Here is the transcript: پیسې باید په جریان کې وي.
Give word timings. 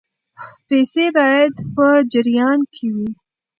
پیسې 0.67 1.05
باید 1.17 1.53
په 1.75 1.85
جریان 2.13 2.59
کې 2.73 2.87
وي. 2.95 3.09